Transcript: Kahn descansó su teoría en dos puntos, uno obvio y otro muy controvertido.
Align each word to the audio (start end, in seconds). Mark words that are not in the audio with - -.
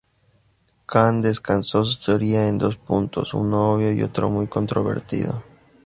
Kahn 0.87 1.21
descansó 1.21 1.85
su 1.85 2.03
teoría 2.03 2.47
en 2.47 2.57
dos 2.57 2.75
puntos, 2.75 3.35
uno 3.35 3.73
obvio 3.73 3.93
y 3.93 4.01
otro 4.01 4.31
muy 4.31 4.47
controvertido. 4.47 5.43